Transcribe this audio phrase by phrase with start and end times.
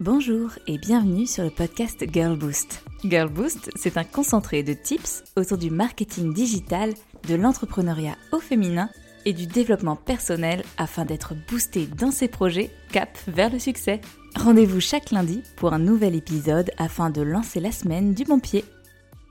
[0.00, 2.82] Bonjour et bienvenue sur le podcast Girl Boost.
[3.04, 6.94] Girl Boost, c'est un concentré de tips autour du marketing digital,
[7.28, 8.88] de l'entrepreneuriat au féminin
[9.26, 14.00] et du développement personnel afin d'être boosté dans ses projets cap vers le succès.
[14.36, 18.64] Rendez-vous chaque lundi pour un nouvel épisode afin de lancer la semaine du bon pied.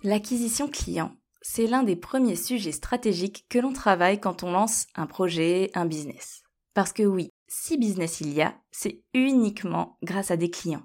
[0.03, 5.07] L'acquisition client, c'est l'un des premiers sujets stratégiques que l'on travaille quand on lance un
[5.07, 6.43] projet, un business.
[6.75, 10.83] Parce que oui, si business il y a, c'est uniquement grâce à des clients.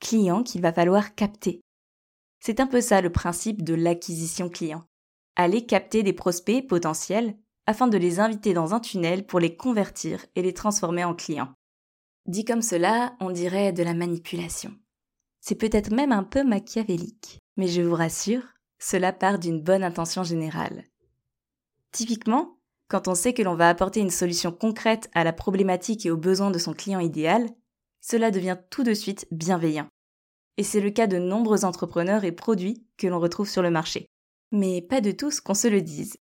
[0.00, 1.62] Clients qu'il va falloir capter.
[2.40, 4.84] C'est un peu ça le principe de l'acquisition client.
[5.34, 10.24] Aller capter des prospects potentiels afin de les inviter dans un tunnel pour les convertir
[10.36, 11.52] et les transformer en clients.
[12.26, 14.76] Dit comme cela, on dirait de la manipulation.
[15.40, 18.42] C'est peut-être même un peu machiavélique, mais je vous rassure,
[18.78, 20.84] cela part d'une bonne intention générale.
[21.92, 22.57] Typiquement,
[22.88, 26.16] quand on sait que l'on va apporter une solution concrète à la problématique et aux
[26.16, 27.48] besoins de son client idéal,
[28.00, 29.88] cela devient tout de suite bienveillant.
[30.56, 34.06] Et c'est le cas de nombreux entrepreneurs et produits que l'on retrouve sur le marché.
[34.52, 36.16] Mais pas de tous qu'on se le dise.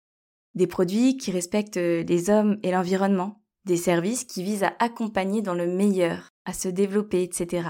[0.56, 5.54] Des produits qui respectent les hommes et l'environnement, des services qui visent à accompagner dans
[5.54, 7.70] le meilleur, à se développer, etc.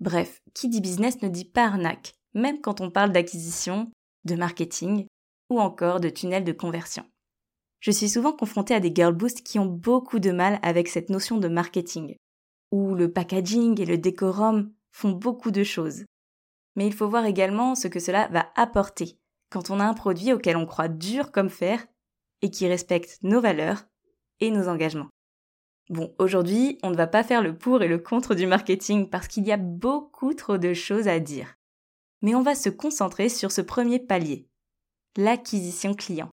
[0.00, 3.90] Bref, qui dit business ne dit pas arnaque, même quand on parle d'acquisition,
[4.24, 5.06] de marketing
[5.50, 7.04] ou encore de tunnel de conversion
[7.82, 11.10] je suis souvent confrontée à des girl boosts qui ont beaucoup de mal avec cette
[11.10, 12.14] notion de marketing,
[12.70, 16.04] où le packaging et le décorum font beaucoup de choses.
[16.76, 19.18] Mais il faut voir également ce que cela va apporter
[19.50, 21.84] quand on a un produit auquel on croit dur comme fer
[22.40, 23.84] et qui respecte nos valeurs
[24.38, 25.10] et nos engagements.
[25.90, 29.26] Bon, aujourd'hui, on ne va pas faire le pour et le contre du marketing parce
[29.26, 31.56] qu'il y a beaucoup trop de choses à dire.
[32.22, 34.46] Mais on va se concentrer sur ce premier palier,
[35.16, 36.30] l'acquisition client.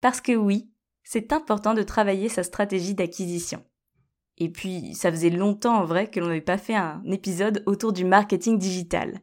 [0.00, 0.70] Parce que oui,
[1.04, 3.64] c'est important de travailler sa stratégie d'acquisition.
[4.38, 7.92] Et puis, ça faisait longtemps en vrai que l'on n'avait pas fait un épisode autour
[7.92, 9.20] du marketing digital.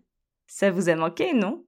[0.48, 1.66] Ça vous a manqué, non?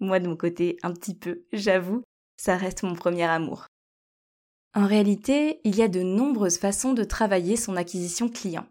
[0.00, 2.02] Moi de mon côté, un petit peu, j'avoue,
[2.36, 3.66] ça reste mon premier amour.
[4.74, 8.66] En réalité, il y a de nombreuses façons de travailler son acquisition client.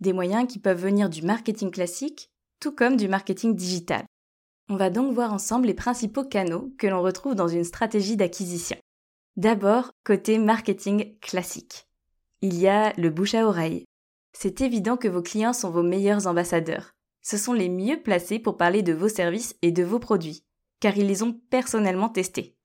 [0.00, 4.04] Des moyens qui peuvent venir du marketing classique, tout comme du marketing digital.
[4.70, 8.78] On va donc voir ensemble les principaux canaux que l'on retrouve dans une stratégie d'acquisition.
[9.36, 11.88] D'abord, côté marketing classique.
[12.42, 13.86] Il y a le bouche à oreille.
[14.34, 16.92] C'est évident que vos clients sont vos meilleurs ambassadeurs.
[17.22, 20.44] Ce sont les mieux placés pour parler de vos services et de vos produits,
[20.80, 22.56] car ils les ont personnellement testés.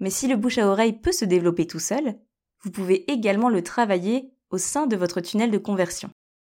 [0.00, 2.18] Mais si le bouche à oreille peut se développer tout seul,
[2.62, 6.10] vous pouvez également le travailler au sein de votre tunnel de conversion,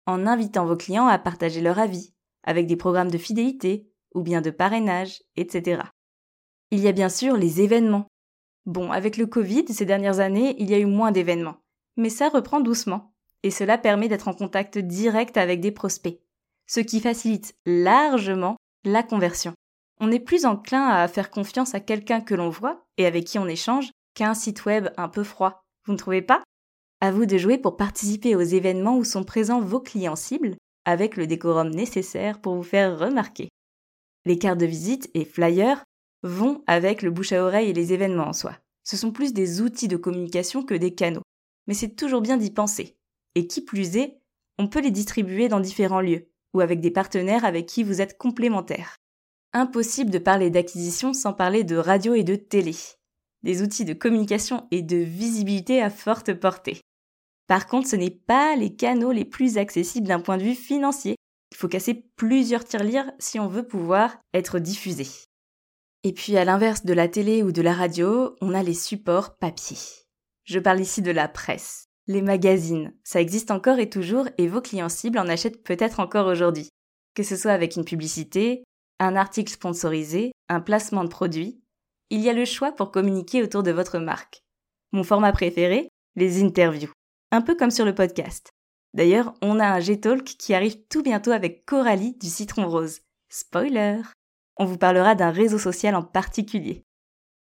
[0.08, 4.42] en invitant vos clients à partager leur avis, avec des programmes de fidélité, ou bien
[4.42, 5.84] de parrainage, etc.
[6.72, 8.08] Il y a bien sûr les événements,
[8.66, 11.58] Bon, avec le Covid, ces dernières années, il y a eu moins d'événements.
[11.98, 13.14] Mais ça reprend doucement.
[13.44, 16.20] Et cela permet d'être en contact direct avec des prospects.
[16.66, 19.54] Ce qui facilite largement la conversion.
[20.00, 23.38] On est plus enclin à faire confiance à quelqu'un que l'on voit et avec qui
[23.40, 25.62] on échange qu'à un site web un peu froid.
[25.86, 26.42] Vous ne trouvez pas?
[27.02, 31.18] À vous de jouer pour participer aux événements où sont présents vos clients cibles avec
[31.18, 33.50] le décorum nécessaire pour vous faire remarquer.
[34.26, 35.84] Les cartes de visite et flyers
[36.24, 38.58] vont avec le bouche à oreille et les événements en soi.
[38.84, 41.22] Ce sont plus des outils de communication que des canaux.
[41.68, 42.98] Mais c'est toujours bien d'y penser.
[43.36, 44.20] Et qui plus est,
[44.58, 48.18] on peut les distribuer dans différents lieux, ou avec des partenaires avec qui vous êtes
[48.18, 48.98] complémentaires.
[49.54, 52.76] Impossible de parler d'acquisition sans parler de radio et de télé.
[53.44, 56.82] Des outils de communication et de visibilité à forte portée.
[57.48, 61.16] Par contre, ce n'est pas les canaux les plus accessibles d'un point de vue financier.
[61.52, 65.08] Il faut casser plusieurs tirelires si on veut pouvoir être diffusé.
[66.06, 69.38] Et puis à l'inverse de la télé ou de la radio, on a les supports
[69.38, 69.78] papier.
[70.44, 71.86] Je parle ici de la presse.
[72.08, 76.28] Les magazines, ça existe encore et toujours et vos clients cibles en achètent peut-être encore
[76.28, 76.68] aujourd'hui.
[77.16, 78.66] Que ce soit avec une publicité,
[79.00, 81.62] un article sponsorisé, un placement de produit,
[82.10, 84.44] il y a le choix pour communiquer autour de votre marque.
[84.92, 85.88] Mon format préféré,
[86.18, 86.92] les interviews.
[87.32, 88.50] Un peu comme sur le podcast.
[88.94, 93.00] D'ailleurs, on a un G-Talk qui arrive tout bientôt avec Coralie du Citron Rose.
[93.30, 94.02] Spoiler
[94.58, 96.84] on vous parlera d'un réseau social en particulier.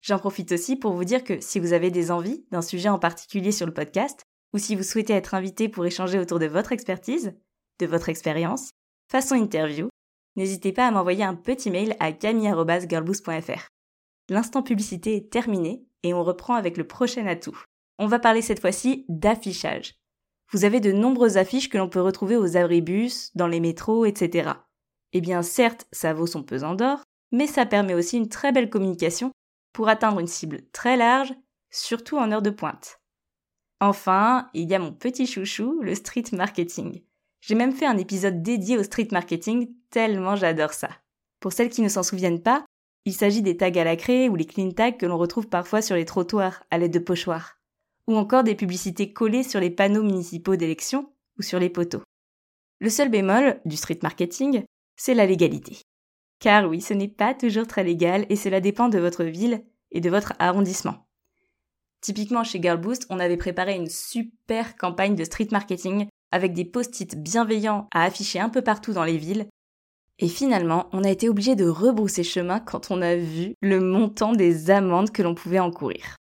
[0.03, 2.99] J'en profite aussi pour vous dire que si vous avez des envies d'un sujet en
[2.99, 4.23] particulier sur le podcast,
[4.53, 7.35] ou si vous souhaitez être invité pour échanger autour de votre expertise,
[7.79, 8.71] de votre expérience,
[9.11, 9.89] façon interview,
[10.37, 13.69] n'hésitez pas à m'envoyer un petit mail à camille.girlboost.fr.
[14.29, 17.63] L'instant publicité est terminé et on reprend avec le prochain atout.
[17.99, 19.97] On va parler cette fois-ci d'affichage.
[20.53, 24.53] Vous avez de nombreuses affiches que l'on peut retrouver aux abribus, dans les métros, etc.
[25.13, 27.03] Eh bien certes, ça vaut son pesant d'or,
[27.33, 29.33] mais ça permet aussi une très belle communication
[29.73, 31.35] pour atteindre une cible très large,
[31.71, 33.01] surtout en heure de pointe.
[33.81, 37.03] Enfin, il y a mon petit chouchou, le street marketing.
[37.41, 40.91] J'ai même fait un épisode dédié au street marketing tellement j'adore ça.
[41.41, 42.65] Pour celles qui ne s'en souviennent pas,
[43.07, 45.81] il s'agit des tags à la craie ou les clean tags que l'on retrouve parfois
[45.81, 47.59] sur les trottoirs à l'aide de pochoirs,
[48.07, 52.03] ou encore des publicités collées sur les panneaux municipaux d'élection ou sur les poteaux.
[52.81, 54.65] Le seul bémol du street marketing,
[55.01, 55.79] c'est la légalité.
[56.41, 60.03] Car oui, ce n'est pas toujours très légal et cela dépend de votre ville et
[60.03, 61.07] de votre arrondissement.
[62.03, 67.17] Typiquement chez Girlboost, on avait préparé une super campagne de street marketing avec des post-it
[67.17, 69.47] bienveillants à afficher un peu partout dans les villes.
[70.19, 74.33] Et finalement, on a été obligé de rebrousser chemin quand on a vu le montant
[74.33, 76.17] des amendes que l'on pouvait encourir.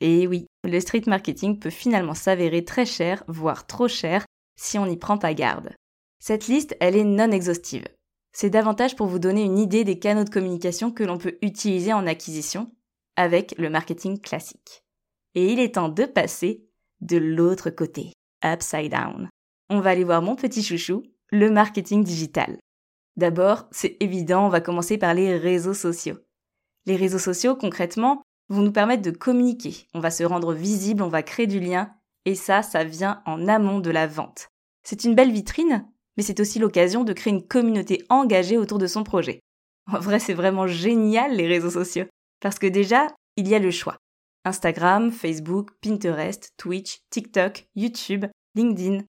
[0.00, 4.24] Et oui, le street marketing peut finalement s'avérer très cher, voire trop cher,
[4.56, 5.74] si on n'y prend pas garde.
[6.20, 7.86] Cette liste, elle est non exhaustive.
[8.32, 11.92] C'est davantage pour vous donner une idée des canaux de communication que l'on peut utiliser
[11.92, 12.72] en acquisition
[13.16, 14.84] avec le marketing classique.
[15.34, 16.64] Et il est temps de passer
[17.00, 18.12] de l'autre côté,
[18.44, 19.28] upside down.
[19.68, 22.58] On va aller voir mon petit chouchou, le marketing digital.
[23.16, 26.18] D'abord, c'est évident, on va commencer par les réseaux sociaux.
[26.86, 29.86] Les réseaux sociaux, concrètement, vont nous permettre de communiquer.
[29.94, 31.92] On va se rendre visible, on va créer du lien,
[32.24, 34.48] et ça, ça vient en amont de la vente.
[34.82, 35.86] C'est une belle vitrine,
[36.16, 39.40] mais c'est aussi l'occasion de créer une communauté engagée autour de son projet.
[39.90, 42.06] En vrai, c'est vraiment génial les réseaux sociaux.
[42.40, 43.96] Parce que déjà, il y a le choix.
[44.44, 49.04] Instagram, Facebook, Pinterest, Twitch, TikTok, YouTube, LinkedIn,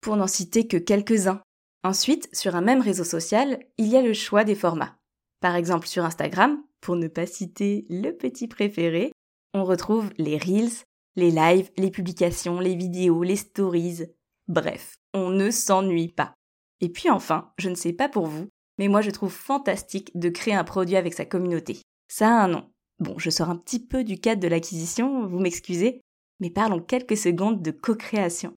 [0.00, 1.40] pour n'en citer que quelques-uns.
[1.82, 4.96] Ensuite, sur un même réseau social, il y a le choix des formats.
[5.40, 9.12] Par exemple, sur Instagram, pour ne pas citer le petit préféré,
[9.54, 10.84] on retrouve les reels,
[11.16, 14.04] les lives, les publications, les vidéos, les stories.
[14.48, 16.34] Bref, on ne s'ennuie pas.
[16.80, 18.48] Et puis enfin, je ne sais pas pour vous,
[18.78, 21.80] mais moi je trouve fantastique de créer un produit avec sa communauté.
[22.08, 22.70] Ça a un nom.
[22.98, 26.00] Bon, je sors un petit peu du cadre de l'acquisition, vous m'excusez,
[26.40, 28.54] mais parlons quelques secondes de co-création.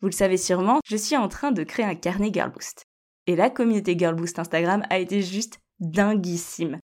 [0.00, 2.84] Vous le savez sûrement, je suis en train de créer un carnet Girlboost.
[3.26, 6.78] Et la communauté Girlboost Instagram a été juste dinguissime.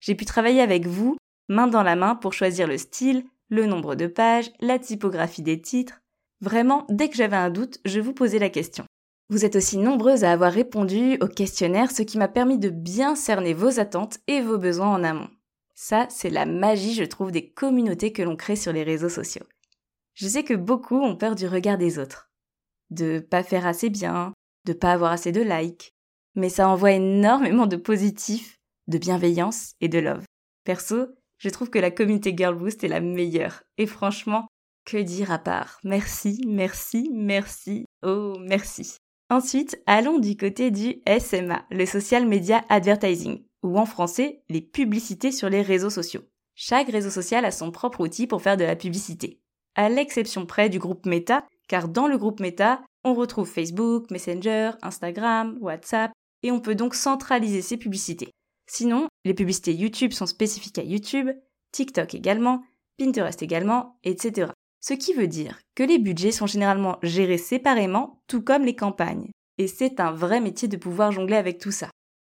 [0.00, 1.16] J'ai pu travailler avec vous,
[1.48, 5.60] main dans la main, pour choisir le style, le nombre de pages, la typographie des
[5.60, 6.00] titres.
[6.40, 8.84] Vraiment, dès que j'avais un doute, je vous posais la question.
[9.30, 13.14] Vous êtes aussi nombreuses à avoir répondu au questionnaire, ce qui m'a permis de bien
[13.14, 15.28] cerner vos attentes et vos besoins en amont.
[15.74, 19.44] Ça, c'est la magie, je trouve, des communautés que l'on crée sur les réseaux sociaux.
[20.14, 22.30] Je sais que beaucoup ont peur du regard des autres.
[22.90, 24.32] De pas faire assez bien,
[24.64, 25.92] de pas avoir assez de likes.
[26.34, 30.24] Mais ça envoie énormément de positif, de bienveillance et de love.
[30.64, 33.62] Perso, je trouve que la communauté Girl Boost est la meilleure.
[33.76, 34.48] Et franchement,
[34.86, 38.96] que dire à part Merci, merci, merci, oh merci.
[39.30, 45.32] Ensuite, allons du côté du SMA, le Social Media Advertising, ou en français, les publicités
[45.32, 46.22] sur les réseaux sociaux.
[46.54, 49.38] Chaque réseau social a son propre outil pour faire de la publicité.
[49.74, 54.70] À l'exception près du groupe Meta, car dans le groupe Meta, on retrouve Facebook, Messenger,
[54.80, 56.10] Instagram, WhatsApp,
[56.42, 58.30] et on peut donc centraliser ces publicités.
[58.66, 61.28] Sinon, les publicités YouTube sont spécifiques à YouTube,
[61.72, 62.62] TikTok également,
[62.98, 64.52] Pinterest également, etc.
[64.80, 69.30] Ce qui veut dire que les budgets sont généralement gérés séparément, tout comme les campagnes.
[69.58, 71.90] Et c'est un vrai métier de pouvoir jongler avec tout ça.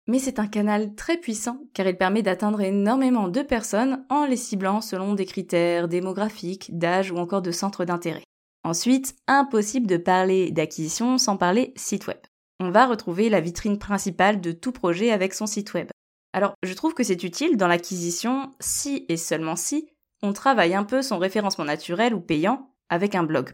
[0.08, 4.36] Mais c'est un canal très puissant car il permet d'atteindre énormément de personnes en les
[4.36, 8.24] ciblant selon des critères démographiques, d'âge ou encore de centre d'intérêt.
[8.66, 12.20] Ensuite, impossible de parler d'acquisition sans parler site web.
[12.60, 15.90] On va retrouver la vitrine principale de tout projet avec son site web.
[16.34, 19.88] Alors, je trouve que c'est utile dans l'acquisition si et seulement si
[20.24, 23.54] on travaille un peu son référencement naturel ou payant avec un blog.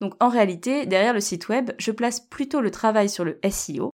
[0.00, 3.90] Donc en réalité, derrière le site web, je place plutôt le travail sur le SEO,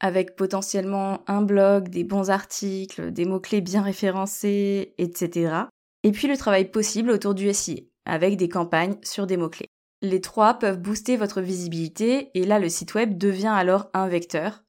[0.00, 5.64] avec potentiellement un blog, des bons articles, des mots-clés bien référencés, etc.
[6.02, 9.68] Et puis le travail possible autour du SEO, avec des campagnes sur des mots-clés.
[10.02, 14.64] Les trois peuvent booster votre visibilité et là le site web devient alors un vecteur.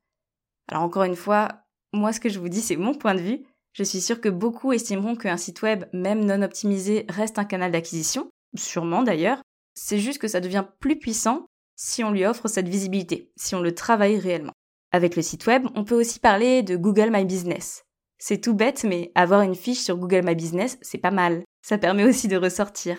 [0.69, 1.49] Alors encore une fois,
[1.93, 3.43] moi ce que je vous dis c'est mon point de vue,
[3.75, 7.73] je suis sûre que beaucoup estimeront qu'un site web, même non optimisé, reste un canal
[7.73, 9.41] d'acquisition, sûrement d'ailleurs.
[9.73, 13.59] C'est juste que ça devient plus puissant si on lui offre cette visibilité, si on
[13.59, 14.53] le travaille réellement.
[14.93, 17.83] Avec le site web, on peut aussi parler de Google My Business.
[18.17, 21.43] C'est tout bête, mais avoir une fiche sur Google My Business, c'est pas mal.
[21.61, 22.97] Ça permet aussi de ressortir.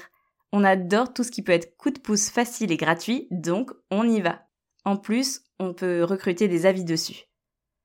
[0.52, 4.06] On adore tout ce qui peut être coup de pouce facile et gratuit, donc on
[4.06, 4.42] y va.
[4.85, 7.25] En plus, on peut recruter des avis dessus.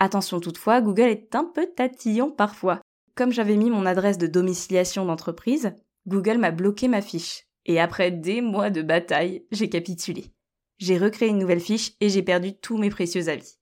[0.03, 2.80] Attention toutefois, Google est un peu tatillon parfois.
[3.15, 5.73] Comme j'avais mis mon adresse de domiciliation d'entreprise,
[6.07, 7.45] Google m'a bloqué ma fiche.
[7.65, 10.31] Et après des mois de bataille, j'ai capitulé.
[10.77, 13.57] J'ai recréé une nouvelle fiche et j'ai perdu tous mes précieux avis.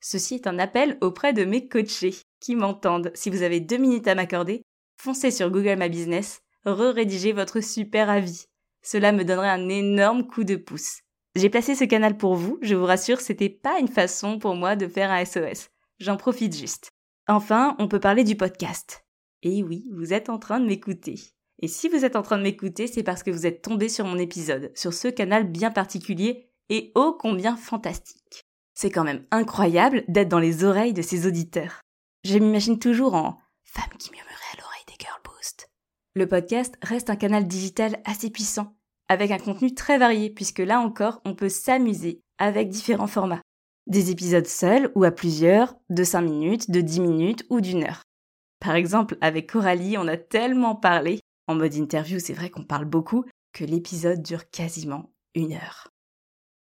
[0.00, 3.10] Ceci est un appel auprès de mes coachés qui m'entendent.
[3.14, 4.62] Si vous avez deux minutes à m'accorder,
[4.96, 8.46] foncez sur Google My Business, re-rédigez votre super avis.
[8.82, 11.00] Cela me donnerait un énorme coup de pouce.
[11.34, 14.76] J'ai placé ce canal pour vous, je vous rassure, c'était pas une façon pour moi
[14.76, 15.70] de faire un SOS.
[15.98, 16.92] J'en profite juste.
[17.32, 19.06] Enfin, on peut parler du podcast.
[19.42, 21.18] Et oui, vous êtes en train de m'écouter.
[21.62, 24.04] Et si vous êtes en train de m'écouter, c'est parce que vous êtes tombé sur
[24.04, 28.44] mon épisode, sur ce canal bien particulier et ô combien fantastique.
[28.74, 31.80] C'est quand même incroyable d'être dans les oreilles de ces auditeurs.
[32.24, 35.70] Je m'imagine toujours en femme qui murmurait à l'oreille des Girl Boost.
[36.14, 38.76] Le podcast reste un canal digital assez puissant,
[39.08, 43.40] avec un contenu très varié, puisque là encore, on peut s'amuser avec différents formats.
[43.86, 48.02] Des épisodes seuls ou à plusieurs, de 5 minutes, de 10 minutes ou d'une heure.
[48.60, 52.84] Par exemple, avec Coralie, on a tellement parlé, en mode interview, c'est vrai qu'on parle
[52.84, 55.88] beaucoup, que l'épisode dure quasiment une heure.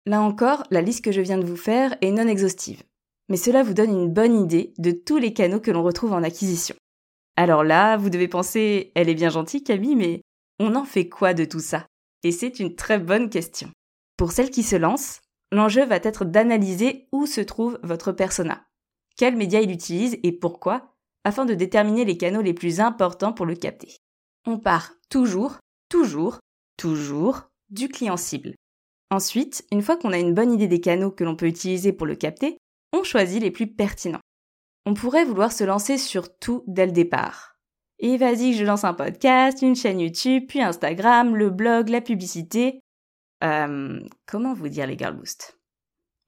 [0.06, 2.82] Là encore, la liste que je viens de vous faire est non exhaustive,
[3.28, 6.22] mais cela vous donne une bonne idée de tous les canaux que l'on retrouve en
[6.22, 6.76] acquisition.
[7.36, 10.22] Alors là, vous devez penser, elle est bien gentille Camille, mais
[10.58, 11.86] on en fait quoi de tout ça?
[12.22, 13.70] Et c'est une très bonne question.
[14.16, 15.20] Pour celle qui se lance,
[15.52, 18.66] l'enjeu va être d'analyser où se trouve votre persona,
[19.16, 23.46] quels médias il utilise et pourquoi, afin de déterminer les canaux les plus importants pour
[23.46, 23.96] le capter.
[24.46, 26.38] On part toujours, toujours,
[26.76, 28.54] toujours du client cible.
[29.10, 32.06] Ensuite, une fois qu'on a une bonne idée des canaux que l'on peut utiliser pour
[32.06, 32.58] le capter,
[32.92, 34.20] on choisit les plus pertinents.
[34.86, 37.54] On pourrait vouloir se lancer sur tout dès le départ.
[37.98, 42.80] Et vas-y, je lance un podcast, une chaîne YouTube, puis Instagram, le blog, la publicité.
[43.42, 45.58] Euh, comment vous dire les Girl Boost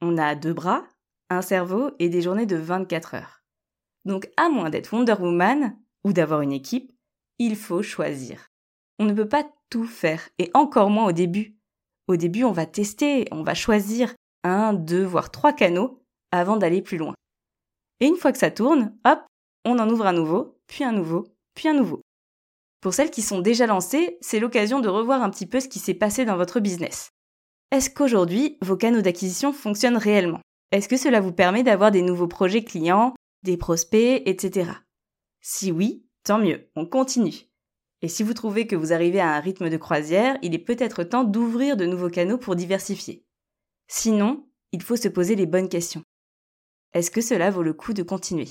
[0.01, 0.85] On a deux bras,
[1.31, 3.43] un cerveau et des journées de 24 heures.
[4.05, 6.93] Donc à moins d'être Wonder Woman ou d'avoir une équipe,
[7.39, 8.49] il faut choisir.
[8.99, 11.57] On ne peut pas tout faire, et encore moins au début.
[12.09, 14.15] Au début, on va tester, on va choisir
[14.45, 17.15] un, deux, voire trois canaux avant d'aller plus loin.
[18.01, 19.21] Et une fois que ça tourne, hop,
[19.65, 22.03] on en ouvre un nouveau, puis un nouveau, puis un nouveau.
[22.83, 25.79] Pour celles qui sont déjà lancées, c'est l'occasion de revoir un petit peu ce qui
[25.79, 27.13] s'est passé dans votre business.
[27.71, 30.41] Est-ce qu'aujourd'hui, vos canaux d'acquisition fonctionnent réellement?
[30.73, 34.73] Est-ce que cela vous permet d'avoir des nouveaux projets clients, des prospects, etc.
[35.41, 37.47] Si oui, tant mieux, on continue.
[38.03, 41.05] Et si vous trouvez que vous arrivez à un rythme de croisière, il est peut-être
[41.05, 43.25] temps d'ouvrir de nouveaux canaux pour diversifier.
[43.87, 46.03] Sinon, il faut se poser les bonnes questions.
[46.95, 48.49] Est-ce que cela vaut le coup de continuer?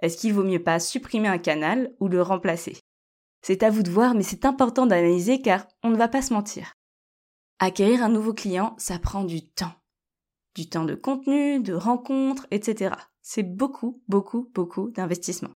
[0.00, 2.76] Est-ce qu'il vaut mieux pas supprimer un canal ou le remplacer?
[3.46, 6.32] C'est à vous de voir, mais c'est important d'analyser car on ne va pas se
[6.32, 6.72] mentir.
[7.58, 9.74] Acquérir un nouveau client, ça prend du temps.
[10.54, 12.94] Du temps de contenu, de rencontres, etc.
[13.20, 15.50] C'est beaucoup, beaucoup, beaucoup d'investissement.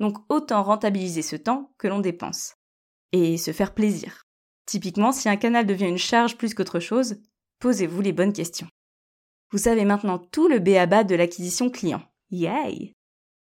[0.00, 2.56] Donc autant rentabiliser ce temps que l'on dépense.
[3.12, 4.24] Et se faire plaisir.
[4.66, 7.22] Typiquement, si un canal devient une charge plus qu'autre chose,
[7.60, 8.68] posez-vous les bonnes questions.
[9.52, 12.02] Vous savez maintenant tout le béaba de l'acquisition client.
[12.32, 12.96] Yay!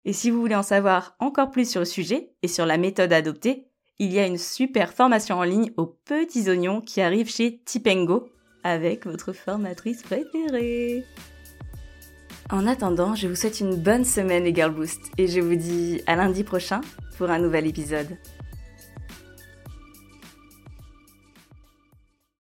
[0.05, 3.13] Et si vous voulez en savoir encore plus sur le sujet et sur la méthode
[3.13, 7.31] à adopter, il y a une super formation en ligne aux petits oignons qui arrive
[7.31, 8.29] chez Tipengo
[8.63, 11.05] avec votre formatrice préférée.
[12.51, 16.03] En attendant, je vous souhaite une bonne semaine les Girl Boost et je vous dis
[16.07, 16.81] à lundi prochain
[17.17, 18.17] pour un nouvel épisode.